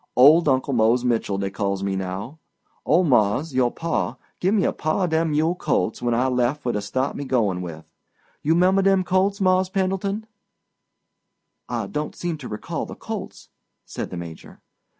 Old 0.15 0.49
Uncle 0.49 0.73
Mose 0.73 1.05
Mitchell, 1.05 1.37
dey 1.37 1.51
calls 1.51 1.83
me 1.83 1.95
now. 1.95 2.39
Old 2.87 3.05
mars', 3.05 3.53
your 3.53 3.69
pa, 3.71 4.17
gimme 4.39 4.63
a 4.63 4.73
pah 4.73 5.03
of 5.03 5.11
dem 5.11 5.29
mule 5.29 5.53
colts 5.53 6.01
when 6.01 6.15
I 6.15 6.25
lef' 6.27 6.61
fur 6.61 6.71
to 6.71 6.81
staht 6.81 7.15
me 7.15 7.23
goin' 7.23 7.61
with. 7.61 7.85
You 8.41 8.55
'member 8.55 8.81
dem 8.81 9.03
colts, 9.03 9.39
Mars' 9.39 9.69
Pendleton?" 9.69 10.25
"I 11.69 11.85
don't 11.85 12.15
seem 12.15 12.39
to 12.39 12.47
recall 12.47 12.87
the 12.87 12.95
colts," 12.95 13.49
said 13.85 14.09
the 14.09 14.17
Major. 14.17 14.63